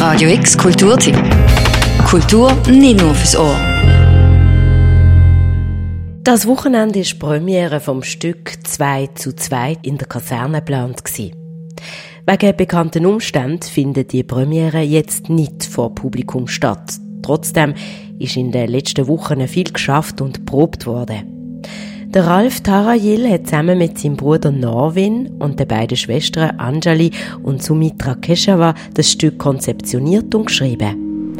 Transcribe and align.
Radio 0.00 0.30
X 0.30 0.56
Kulturtipp. 0.56 1.14
Kultur 2.08 2.56
nicht 2.70 3.02
nur 3.02 3.14
fürs 3.14 3.36
Ohr. 3.36 3.54
Das 6.24 6.46
Wochenende 6.46 7.00
war 7.00 7.18
Premiere 7.18 7.80
vom 7.80 8.02
Stück 8.02 8.54
2 8.64 9.08
zu 9.08 9.36
2 9.36 9.76
in 9.82 9.98
der 9.98 10.08
Kaserne 10.08 10.60
geplant. 10.60 11.02
Wegen 11.06 12.56
bekannten 12.56 13.04
Umständen 13.04 13.60
findet 13.60 14.14
die 14.14 14.22
Premiere 14.22 14.80
jetzt 14.80 15.28
nicht 15.28 15.66
vor 15.66 15.94
Publikum 15.94 16.48
statt. 16.48 16.94
Trotzdem 17.20 17.74
ist 18.18 18.38
in 18.38 18.52
den 18.52 18.70
letzten 18.70 19.06
Wochen 19.06 19.46
viel 19.46 19.70
geschafft 19.70 20.22
und 20.22 20.46
probt 20.46 20.86
worden. 20.86 21.60
Der 22.12 22.26
Ralf 22.26 22.60
Tarajil 22.62 23.30
hat 23.30 23.46
zusammen 23.46 23.78
mit 23.78 23.96
seinem 23.96 24.16
Bruder 24.16 24.50
Norwin 24.50 25.30
und 25.38 25.60
den 25.60 25.68
beiden 25.68 25.96
Schwestern 25.96 26.58
Anjali 26.58 27.12
und 27.44 27.62
Sumitra 27.62 28.16
Keshava 28.16 28.74
das 28.94 29.12
Stück 29.12 29.38
konzeptioniert 29.38 30.34
und 30.34 30.46
geschrieben. 30.46 31.36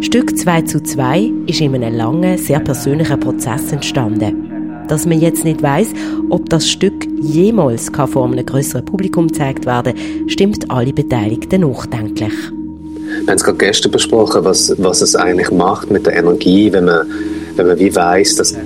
Stück 0.00 0.38
2 0.38 0.62
zu 0.62 0.82
2 0.82 1.30
ist 1.46 1.60
in 1.60 1.74
einem 1.74 1.94
langen, 1.94 2.38
sehr 2.38 2.60
persönlichen 2.60 3.20
Prozess 3.20 3.70
entstanden. 3.70 4.86
Dass 4.88 5.04
man 5.04 5.20
jetzt 5.20 5.44
nicht 5.44 5.62
weiß, 5.62 5.88
ob 6.30 6.48
das 6.48 6.70
Stück 6.70 7.06
jemals 7.20 7.90
vor 7.94 8.24
einem 8.24 8.46
größeren 8.46 8.86
Publikum 8.86 9.28
gezeigt 9.28 9.66
werden 9.66 9.92
stimmt 10.28 10.70
alle 10.70 10.94
Beteiligten 10.94 11.60
nachdenklich. 11.60 12.32
Wir 13.20 13.26
haben 13.26 13.36
es 13.36 13.44
gerade 13.44 13.58
gestern 13.58 13.92
besprochen, 13.92 14.42
was, 14.42 14.74
was 14.78 15.02
es 15.02 15.16
eigentlich 15.16 15.50
macht 15.50 15.90
mit 15.90 16.06
der 16.06 16.16
Energie, 16.16 16.72
wenn 16.72 16.86
man, 16.86 17.06
wenn 17.56 17.66
man 17.66 17.78
wie 17.78 17.94
weiss, 17.94 18.36
dass 18.36 18.56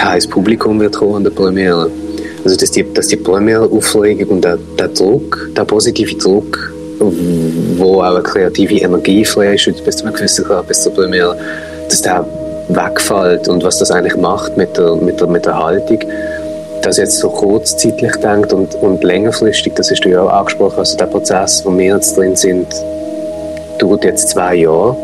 kein 0.00 0.22
Publikum 0.30 0.80
wird 0.80 0.96
kommen 0.96 1.16
an 1.16 1.24
der 1.24 1.30
Premiere. 1.30 1.90
Also 2.42 2.56
dass 2.56 2.70
die, 2.70 2.90
dass 2.94 3.08
die 3.08 3.16
Premiere-Aufregung 3.16 4.36
und 4.36 4.44
der, 4.44 4.58
der 4.78 4.88
Druck, 4.88 5.50
der 5.54 5.64
positive 5.64 6.14
Druck, 6.16 6.72
wo 6.98 8.00
auch 8.00 8.14
eine 8.14 8.22
kreative 8.22 8.76
Energie 8.76 9.24
frei 9.26 9.54
ist, 9.54 9.84
bis 9.84 9.96
zu 9.96 10.04
einem 10.06 10.14
gewissen 10.14 10.44
Grad, 10.44 10.66
bis 10.68 10.82
zur 10.82 10.94
Premiere, 10.94 11.36
dass 11.88 12.00
der 12.00 12.24
wegfällt 12.68 13.48
und 13.48 13.62
was 13.62 13.78
das 13.78 13.90
eigentlich 13.90 14.16
macht 14.16 14.56
mit 14.56 14.74
der, 14.78 14.96
mit 14.96 15.20
der, 15.20 15.26
mit 15.26 15.44
der 15.44 15.62
Haltung. 15.62 15.98
Das 16.82 16.96
jetzt 16.96 17.18
so 17.18 17.28
kurzzeitlich 17.28 18.16
denkt 18.16 18.54
und, 18.54 18.74
und 18.76 19.04
längerfristig, 19.04 19.74
das 19.74 19.90
hast 19.90 20.00
du 20.00 20.08
ja 20.08 20.22
auch 20.22 20.32
angesprochen, 20.32 20.78
also 20.78 20.96
der 20.96 21.06
Prozess, 21.06 21.62
wo 21.66 21.76
wir 21.76 21.96
jetzt 21.96 22.16
drin 22.16 22.36
sind, 22.36 22.66
dauert 23.78 24.04
jetzt 24.04 24.30
zwei 24.30 24.54
Jahre 24.54 24.96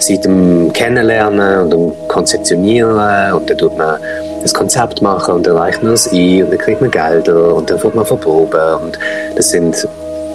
seit 0.00 0.24
dem 0.24 0.72
Kennenlernen 0.72 1.60
und 1.60 1.72
dem 1.72 1.92
Konzeptionieren 2.08 3.32
und 3.32 3.48
dann 3.48 3.58
tut 3.58 3.76
man 3.76 3.98
das 4.40 4.54
Konzept 4.54 5.02
machen 5.02 5.34
und 5.34 5.46
dann 5.46 5.56
reicht 5.56 5.82
man 5.82 5.92
es 5.92 6.10
ein 6.12 6.44
und 6.44 6.50
dann 6.50 6.58
kriegt 6.58 6.80
man 6.80 6.90
Gelder 6.90 7.54
und 7.54 7.70
dann 7.70 7.82
wird 7.82 7.94
man 7.94 8.06
verproben 8.06 8.74
und 8.82 8.98
das 9.36 9.50
sind 9.50 9.86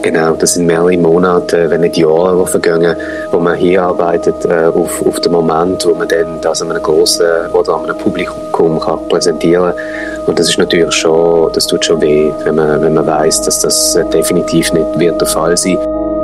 Genau, 0.05 0.35
das 0.35 0.53
sind 0.53 0.67
mehrere 0.67 0.95
Monate, 0.97 1.67
wenn 1.67 1.81
nicht 1.81 1.97
Jahre, 1.97 2.37
die 2.37 2.51
vergehen, 2.51 2.95
wo 3.31 3.39
man 3.39 3.55
hier 3.55 3.81
arbeitet 3.81 4.45
äh, 4.45 4.65
auf, 4.67 5.03
auf 5.03 5.19
den 5.19 5.31
Moment, 5.31 5.83
wo 5.83 5.95
man 5.95 6.07
dann 6.07 6.39
das 6.41 6.61
an 6.61 6.69
einem 6.69 6.83
grossen 6.83 7.25
oder 7.53 7.73
an 7.73 7.85
einem 7.85 7.97
Publikum 7.97 8.79
kann 8.79 8.99
präsentieren 9.09 9.73
kann. 9.73 10.27
Und 10.27 10.37
das 10.37 10.49
ist 10.49 10.59
natürlich 10.59 10.93
schon, 10.93 11.51
das 11.53 11.65
tut 11.65 11.83
schon 11.83 11.99
weh, 12.01 12.31
wenn 12.43 12.53
man, 12.53 12.83
wenn 12.83 12.93
man 12.93 13.07
weiß, 13.07 13.41
dass 13.41 13.61
das 13.61 13.97
definitiv 14.13 14.71
nicht 14.73 14.99
wird 14.99 15.19
der 15.19 15.27
Fall 15.27 15.57
sein 15.57 15.79
wird. 15.79 16.14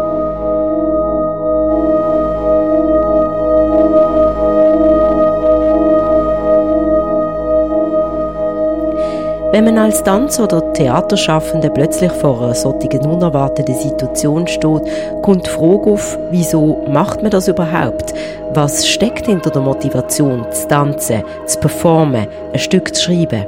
Wenn 9.52 9.66
man 9.66 9.78
als 9.80 10.02
Tanz- 10.02 10.40
oder 10.40 10.72
Theaterschaffende 10.72 11.70
plötzlich 11.70 12.12
vor 12.14 12.42
einer 12.42 12.56
solchen 12.56 13.06
unerwarteten 13.06 13.76
Situation 13.76 14.48
steht, 14.48 14.84
kommt 15.22 15.46
die 15.46 15.50
Frage 15.50 15.92
auf, 15.92 16.18
wieso 16.32 16.86
macht 16.88 17.22
man 17.22 17.32
das 17.32 17.50
überhaupt? 17.50 18.14
Was 18.54 18.88
steckt 18.88 19.26
hinter 19.26 19.50
der 19.50 19.62
Motivation, 19.62 20.46
zu 20.54 20.68
tanzen, 20.70 21.24
zu 21.48 21.60
performen, 21.60 22.28
ein 22.54 22.60
Stück 22.60 22.96
zu 22.96 23.04
schreiben? 23.04 23.46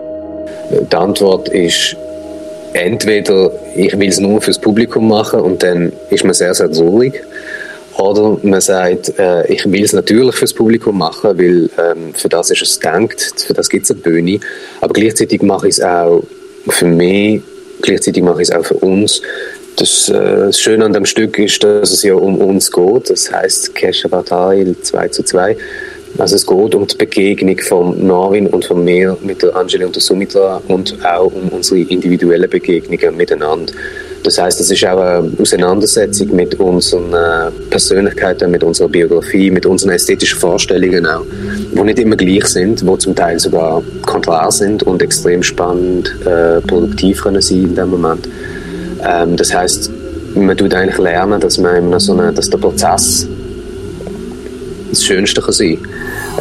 Die 0.71 0.95
Antwort 0.95 1.47
ist 1.47 1.95
entweder, 2.73 3.51
ich 3.73 3.97
will 3.97 4.09
es 4.09 4.19
nur 4.19 4.41
fürs 4.41 4.59
Publikum 4.59 5.07
machen 5.07 5.39
und 5.39 5.63
dann 5.63 5.93
ist 6.09 6.25
man 6.25 6.33
sehr, 6.33 6.53
sehr 6.53 6.69
traurig. 6.69 7.23
Oder 7.97 8.37
man 8.41 8.61
sagt, 8.61 9.17
äh, 9.19 9.51
ich 9.51 9.69
will 9.71 9.83
es 9.83 9.93
natürlich 9.93 10.35
fürs 10.35 10.53
Publikum 10.53 10.97
machen, 10.97 11.37
weil 11.37 11.69
ähm, 11.77 12.13
für 12.13 12.29
das 12.29 12.49
ist 12.49 12.61
es 12.61 12.79
gedacht, 12.79 13.43
für 13.45 13.53
das 13.53 13.69
gibt 13.69 13.85
es 13.85 13.91
eine 13.91 13.99
Bühne. 13.99 14.39
Aber 14.81 14.93
gleichzeitig 14.93 15.41
mache 15.41 15.67
ich 15.67 15.75
es 15.77 15.81
auch 15.83 16.23
für 16.69 16.85
mich, 16.85 17.41
gleichzeitig 17.81 18.23
mache 18.23 18.41
ich 18.41 18.49
es 18.49 18.55
auch 18.55 18.65
für 18.65 18.75
uns. 18.75 19.21
Das, 19.75 20.09
äh, 20.09 20.13
das 20.13 20.59
Schöne 20.59 20.85
an 20.85 20.93
dem 20.93 21.05
Stück 21.05 21.37
ist, 21.37 21.63
dass 21.63 21.91
es 21.91 22.03
ja 22.03 22.15
um 22.15 22.37
uns 22.37 22.71
geht. 22.71 23.09
Das 23.09 23.31
heißt 23.31 23.75
Kesha 23.75 24.07
Bataille 24.07 24.75
2 24.81 25.07
zu 25.09 25.23
2. 25.23 25.55
Also 26.17 26.35
es 26.35 26.45
geht 26.45 26.75
um 26.75 26.85
die 26.85 26.95
Begegnung 26.95 27.59
von 27.59 28.05
Norwin 28.05 28.47
und 28.47 28.65
von 28.65 28.83
mir 28.83 29.17
mit 29.23 29.41
der 29.41 29.55
Angeli 29.55 29.83
und 29.83 29.95
der 29.95 30.01
Sumitra 30.01 30.61
und 30.67 30.95
auch 31.03 31.31
um 31.33 31.49
unsere 31.49 31.81
individuellen 31.81 32.49
Begegnungen 32.49 33.17
miteinander. 33.17 33.73
Das 34.23 34.37
heißt, 34.37 34.61
es 34.61 34.71
ist 34.71 34.85
auch 34.85 34.99
eine 34.99 35.29
Auseinandersetzung 35.37 36.33
mit 36.33 36.57
unseren 36.59 37.13
äh, 37.13 37.51
Persönlichkeiten, 37.69 38.49
mit 38.51 38.63
unserer 38.63 38.87
Biografie, 38.87 39.51
mit 39.51 39.65
unseren 39.65 39.91
ästhetischen 39.91 40.39
Vorstellungen 40.39 41.05
auch, 41.05 41.25
die 41.75 41.81
nicht 41.81 41.99
immer 41.99 42.15
gleich 42.15 42.45
sind, 42.45 42.81
die 42.81 42.97
zum 42.99 43.15
Teil 43.15 43.37
sogar 43.39 43.83
konträr 44.05 44.49
sind 44.49 44.83
und 44.83 45.01
extrem 45.01 45.43
spannend, 45.43 46.15
äh, 46.25 46.61
produktiv 46.61 47.21
können 47.21 47.41
sein 47.41 47.63
in 47.63 47.75
dem 47.75 47.89
Moment. 47.89 48.29
Ähm, 49.05 49.35
das 49.35 49.53
heißt, 49.53 49.91
man 50.35 50.55
tut 50.55 50.73
eigentlich 50.73 50.97
lernen, 50.97 51.41
dass 51.41 51.57
man 51.57 51.99
so 51.99 52.13
eine, 52.13 52.31
dass 52.31 52.49
der 52.49 52.57
Prozess 52.57 53.27
das 54.89 55.03
Schönste 55.03 55.41
kann 55.41 55.53
sein 55.53 55.79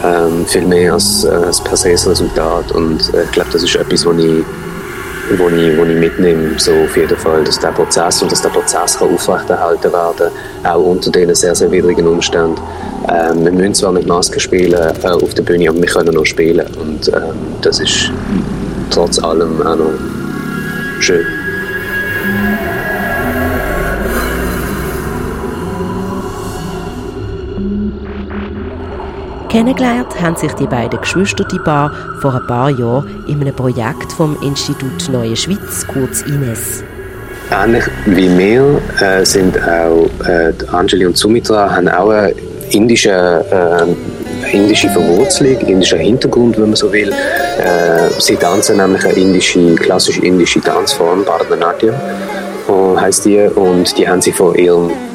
ähm, 0.04 0.46
viel 0.46 0.66
mehr 0.66 0.94
als, 0.94 1.24
als 1.24 1.62
per 1.62 1.76
se 1.76 1.92
das 1.92 2.06
Resultat 2.06 2.70
und 2.72 3.12
äh, 3.14 3.24
ich 3.24 3.32
glaube, 3.32 3.50
das 3.52 3.62
ist 3.62 3.74
etwas, 3.74 4.06
was 4.06 4.18
ich 4.18 4.44
wo 5.38 5.48
ich, 5.48 5.76
wo 5.76 5.84
ich 5.84 5.96
mitnehme, 5.96 6.58
so 6.58 6.72
auf 6.72 6.96
jeden 6.96 7.16
Fall, 7.16 7.44
dass 7.44 7.58
der 7.58 7.68
Prozess 7.68 8.22
und 8.22 8.32
dass 8.32 8.42
der 8.42 8.50
Prozess 8.50 8.98
kann 8.98 9.12
aufrechterhalten 9.12 9.92
werden 9.92 10.30
auch 10.64 10.84
unter 10.84 11.10
diesen 11.10 11.34
sehr, 11.34 11.54
sehr 11.54 11.70
widrigen 11.70 12.06
Umständen. 12.06 12.60
Ähm, 13.08 13.44
wir 13.44 13.52
müssen 13.52 13.74
zwar 13.74 13.92
mit 13.92 14.06
Maske 14.06 14.38
spielen 14.40 14.80
äh, 14.80 15.08
auf 15.08 15.34
der 15.34 15.42
Bühne, 15.42 15.68
aber 15.68 15.78
wir 15.78 15.86
können 15.86 16.14
noch 16.14 16.24
spielen 16.24 16.66
und 16.80 17.08
ähm, 17.08 17.34
das 17.60 17.80
ist 17.80 18.12
trotz 18.90 19.18
allem 19.18 19.60
auch 19.66 19.76
noch 19.76 19.92
schön. 21.00 21.41
Kennengelernt 29.52 30.18
haben 30.18 30.34
sich 30.34 30.50
die 30.54 30.66
beiden 30.66 30.98
Geschwister 30.98 31.44
die 31.44 31.58
Paar 31.58 31.92
vor 32.22 32.34
ein 32.34 32.46
paar 32.46 32.70
Jahren 32.70 33.22
in 33.28 33.38
einem 33.42 33.54
Projekt 33.54 34.10
vom 34.10 34.34
Institut 34.42 35.10
Neue 35.10 35.36
Schweiz, 35.36 35.86
kurz 35.86 36.22
INES. 36.22 36.82
Ähnlich 37.50 37.84
wie 38.06 38.38
wir 38.38 38.80
äh, 39.02 39.26
sind 39.26 39.58
auch 39.58 40.08
äh, 40.26 40.54
Angeli 40.68 41.04
und 41.04 41.18
Sumitra 41.18 41.70
haben 41.70 41.86
auch 41.90 42.08
eine 42.08 42.32
indische, 42.70 43.10
äh, 43.10 44.56
indische 44.56 44.88
Verwurzelung, 44.88 45.58
indischen 45.68 45.98
Hintergrund, 45.98 46.56
wenn 46.56 46.70
man 46.70 46.76
so 46.76 46.90
will. 46.90 47.10
Äh, 47.10 48.08
sie 48.20 48.36
tanzen 48.36 48.78
nämlich 48.78 49.04
eine 49.04 49.12
indische, 49.12 49.74
klassische 49.74 50.24
indische 50.24 50.62
Tanzform, 50.62 51.26
Bharatanatyam 51.26 51.94
heißt 53.02 53.26
die, 53.26 53.40
und 53.54 53.98
die 53.98 54.08
haben 54.08 54.22
sie 54.22 54.32
von 54.32 54.54
ihrem 54.54 54.90
äh, 54.90 55.11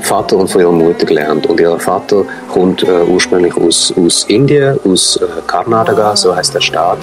Vater 0.00 0.36
und 0.36 0.48
von 0.48 0.60
ihrer 0.60 0.72
Mutter 0.72 1.06
gelernt. 1.06 1.46
Und 1.46 1.60
ihr 1.60 1.78
Vater 1.78 2.24
kommt 2.48 2.82
äh, 2.82 3.02
ursprünglich 3.08 3.56
aus, 3.56 3.92
aus 3.96 4.24
Indien, 4.24 4.78
aus 4.84 5.16
äh, 5.16 5.26
Karnataka, 5.46 6.16
so 6.16 6.34
heißt 6.34 6.54
der 6.54 6.60
Staat 6.60 6.98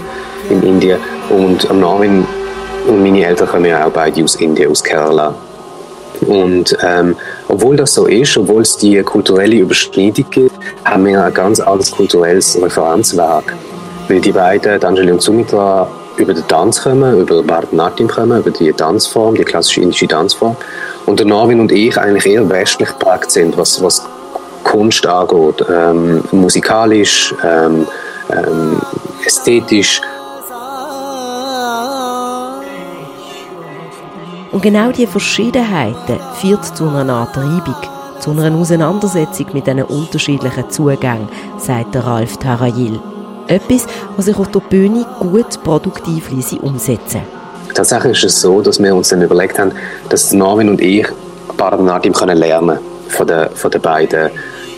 in 0.50 0.62
Indien. 0.64 1.00
Und 1.30 1.72
Norwin 1.74 2.26
und 2.88 3.04
meine 3.04 3.26
Eltern 3.26 3.48
kommen 3.48 3.66
ja 3.66 3.86
auch 3.86 3.92
beide 3.92 4.24
aus 4.24 4.36
Indien, 4.36 4.72
aus 4.72 4.84
Kerala. 4.84 5.34
Und 6.28 6.78
ähm, 6.84 7.16
obwohl 7.48 7.78
das 7.78 7.94
so 7.94 8.06
ist, 8.06 8.38
obwohl 8.38 8.62
es 8.62 8.78
die 8.78 9.02
kulturelle 9.04 9.56
Überschneidung 9.56 10.26
gibt, 10.30 10.56
haben 10.86 11.06
wir 11.06 11.24
ein 11.24 11.34
ganz 11.34 11.60
anderes 11.60 11.92
kulturelles 11.92 12.62
Referenzwerk. 12.62 13.56
Weil 14.08 14.20
die 14.20 14.32
beiden, 14.32 14.84
Angeli 14.84 15.12
und 15.12 15.22
Sumitra, 15.22 15.88
über 16.18 16.34
den 16.34 16.46
Tanz 16.48 16.82
kommen, 16.82 17.22
über 17.22 17.42
Bharatanatyam 17.42 18.08
kommen, 18.08 18.40
über 18.40 18.52
die 18.52 18.74
Tanzform, 18.74 19.36
die 19.36 19.44
klassische 19.44 19.82
indische 19.82 20.08
Tanzform. 20.08 20.56
Und 21.10 21.20
der 21.20 21.26
Norwin 21.26 21.60
und 21.60 21.72
ich 21.72 21.98
eigentlich 21.98 22.28
eher 22.28 22.48
westlich 22.48 22.88
geprägt 22.90 23.32
sind, 23.32 23.58
was, 23.58 23.82
was 23.82 24.06
Kunst 24.64 25.08
angeht. 25.08 25.66
Ähm, 25.68 26.24
musikalisch, 26.32 27.34
ähm, 27.44 27.88
ähm, 28.30 28.80
ästhetisch. 29.26 30.02
Und 34.52 34.62
genau 34.62 34.92
diese 34.92 35.08
Verschiedenheiten 35.08 36.20
führt 36.40 36.78
zu 36.78 36.88
einer 36.88 37.12
Art 37.12 37.36
Reibung, 37.36 37.74
zu 38.20 38.30
einer 38.30 38.56
Auseinandersetzung 38.56 39.48
mit 39.54 39.66
diesen 39.66 39.82
unterschiedlichen 39.82 40.70
Zugängen, 40.70 41.28
sagt 41.58 41.96
Ralf 41.96 42.38
Tarayil. 42.38 43.00
Etwas, 43.48 43.88
was 44.16 44.26
sich 44.26 44.38
auf 44.38 44.52
der 44.52 44.60
Bühne 44.60 45.08
gut 45.20 45.64
produktiv 45.64 46.30
umsetzen 46.62 47.39
Tatsächlich 47.80 48.22
ist 48.26 48.34
es 48.34 48.42
so, 48.42 48.60
dass 48.60 48.78
wir 48.84 48.94
uns 48.94 49.08
dann 49.08 49.22
überlegt 49.22 49.58
haben, 49.58 49.72
dass 50.10 50.34
Norwin 50.34 50.68
und 50.68 50.82
ich 50.82 51.08
Bharatanatyam 51.56 52.14
können 52.14 52.38
lernen 52.38 52.78
von 53.08 53.26
der, 53.26 53.52
von 53.52 53.72
der 53.72 53.80
beiden 53.80 54.32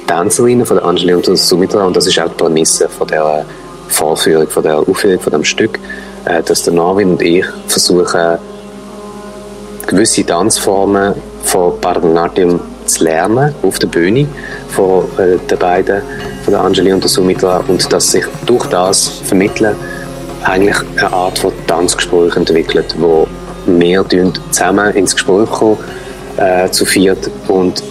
Tänzerinnen, 0.06 0.68
von 0.68 0.78
der 0.78 0.86
Angeli 0.86 1.16
und 1.16 1.26
Sumitra. 1.26 1.88
Und 1.88 1.96
das 1.96 2.06
ist 2.06 2.20
auch 2.20 2.30
die 2.30 2.36
Prämisse 2.36 2.88
von 2.88 3.08
der 3.08 3.44
Vorführung, 3.88 4.48
von 4.48 4.62
der 4.62 4.78
Aufführung 4.78 5.20
von 5.20 5.34
dem 5.34 5.44
Stück, 5.44 5.80
äh, 6.26 6.44
dass 6.44 6.62
der 6.62 6.74
Norwin 6.74 7.14
und 7.14 7.24
ich 7.24 7.44
versuchen, 7.66 8.38
gewisse 9.88 10.24
Tanzformen 10.24 11.16
von 11.42 11.80
Bharatanatyam 11.82 12.60
zu 12.86 13.04
lernen 13.04 13.56
auf 13.64 13.80
der 13.80 13.88
Bühne 13.88 14.28
von 14.70 15.06
äh, 15.18 15.40
den 15.50 15.58
beiden, 15.58 16.04
von 16.44 16.54
der 16.54 16.62
Angeli 16.62 16.94
und 16.94 17.02
der 17.02 17.10
Sumitra 17.10 17.64
und 17.68 17.92
dass 17.92 18.12
sich 18.12 18.26
durch 18.46 18.68
das 18.68 19.08
Vermitteln 19.24 19.76
eigentlich 20.44 20.78
eine 20.98 21.12
Art 21.14 21.40
von 21.40 21.54
Tanzgespräch 21.68 22.36
entwickelt, 22.36 22.96
wo 22.98 23.28
wir 23.66 24.06
zusammen 24.52 24.94
ins 24.96 25.16
Gespräch 25.16 25.50
kommen, 25.50 25.78
äh, 26.38 26.70
zu 26.70 26.86
viert 26.86 27.30
und 27.48 27.84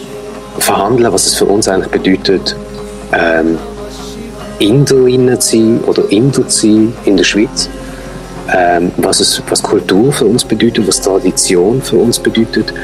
verhandeln, 0.59 1.13
was 1.13 1.27
es 1.27 1.37
für 1.37 1.45
uns 1.45 1.69
eigentlich 1.69 1.91
bedeutet, 1.91 2.57
ähm, 3.13 3.59
Inderinnen 4.59 5.41
zu 5.41 5.57
sein 5.57 5.81
oder 5.87 6.11
Inder 6.11 6.47
zu 6.49 6.67
sein 6.67 6.93
in 7.05 7.17
der 7.17 7.25
Schweiz. 7.25 7.69
Ähm, 8.53 8.91
was, 8.97 9.21
es, 9.21 9.41
was 9.49 9.63
Kultur 9.63 10.13
für 10.13 10.25
uns 10.25 10.45
bedeutet, 10.45 10.87
was 10.89 11.01
Tradition 11.01 11.81
für 11.81 11.97
uns 11.97 12.19
bedeutet 12.19 12.75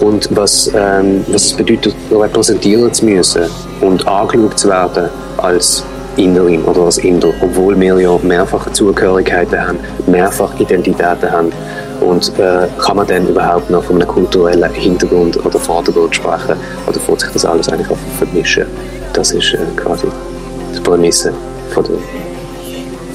und 0.00 0.28
was, 0.30 0.70
ähm, 0.72 1.24
was 1.28 1.46
es 1.46 1.52
bedeutet, 1.52 1.96
repräsentieren 2.12 2.92
zu 2.92 3.06
müssen 3.06 3.42
und 3.80 4.06
angeschaut 4.06 4.58
zu 4.58 4.68
werden 4.68 5.08
als 5.38 5.82
Inderin 6.16 6.62
oder 6.64 6.82
als 6.82 6.98
Inder, 6.98 7.32
obwohl 7.40 7.78
wir 7.78 7.98
ja 8.00 8.18
mehrfache 8.22 8.72
Zugehörigkeiten 8.72 9.60
haben, 9.60 9.78
mehrfach 10.06 10.58
Identitäten 10.58 11.30
haben. 11.30 11.52
Und 12.00 12.32
äh, 12.38 12.68
kann 12.78 12.96
man 12.96 13.06
dann 13.06 13.26
überhaupt 13.28 13.70
noch 13.70 13.84
von 13.84 13.96
einem 13.96 14.08
kulturellen 14.08 14.72
Hintergrund 14.72 15.44
oder 15.44 15.58
Vordergrund 15.58 16.14
sprechen? 16.14 16.56
Oder 16.86 16.98
wird 17.06 17.20
sich 17.20 17.30
das 17.30 17.44
alles 17.44 17.68
eigentlich 17.68 17.90
auch 17.90 17.98
vermischen? 18.18 18.66
Das 19.12 19.30
ist 19.32 19.54
äh, 19.54 19.58
quasi 19.76 20.06
die 20.74 20.80
Prämisse 20.80 21.32
von 21.72 21.84
der, 21.84 21.96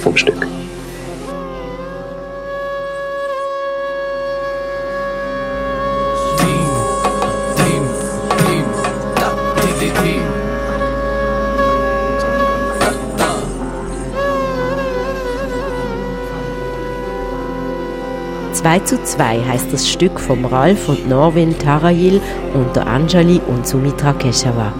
vom 0.01 0.17
Stück. 0.17 0.47
2 18.61 18.79
zu 18.81 19.03
2 19.03 19.43
heißt 19.43 19.73
das 19.73 19.89
Stück 19.89 20.19
vom 20.19 20.45
Ralf 20.45 20.87
und 20.87 21.09
Norwin 21.09 21.57
Tarayil 21.57 22.21
unter 22.53 22.85
Anjali 22.85 23.41
und 23.47 23.65
Sumitra 23.65 24.13
Keshava. 24.13 24.71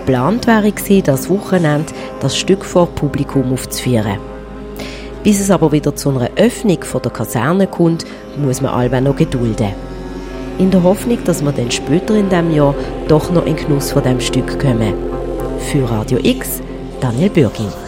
Geplant 0.00 0.46
wäre 0.46 0.70
gewesen, 0.70 1.02
das 1.04 1.30
Wochenende 1.30 1.94
das 2.20 2.36
Stück 2.36 2.66
vor 2.66 2.88
Publikum 2.88 3.54
aufzuführen. 3.54 4.18
Bis 5.24 5.40
es 5.40 5.50
aber 5.50 5.72
wieder 5.72 5.96
zu 5.96 6.10
einer 6.10 6.28
Öffnung 6.36 6.82
von 6.82 7.00
der 7.00 7.10
Kaserne 7.10 7.68
kommt, 7.68 8.04
muss 8.36 8.60
man 8.60 8.74
allweil 8.74 9.00
noch 9.00 9.16
gedulden. 9.16 9.72
In 10.58 10.70
der 10.70 10.82
Hoffnung, 10.82 11.24
dass 11.24 11.42
wir 11.42 11.52
dann 11.52 11.70
später 11.70 12.16
in 12.16 12.28
diesem 12.28 12.54
Jahr 12.54 12.74
doch 13.08 13.30
noch 13.30 13.46
in 13.46 13.56
Genuss 13.56 13.92
von 13.92 14.02
dem 14.02 14.20
Stück 14.20 14.60
kommen. 14.60 14.92
Für 15.70 15.90
Radio 15.90 16.18
X, 16.22 16.60
Daniel 17.00 17.30
Bürgin. 17.30 17.87